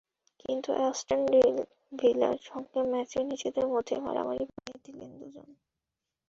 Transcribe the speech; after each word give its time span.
কিন্তু 0.39 0.69
অ্যাস্টন 0.73 1.21
ভিলার 1.99 2.37
সঙ্গে 2.43 2.79
ম্যাচে 2.91 3.19
নিজেদের 3.23 3.65
মধ্যেই 3.67 4.01
মারামারি 4.01 4.43
বাঁধিয়ে 4.47 4.79
দিলেন 4.85 5.11
দুজন। 5.19 5.47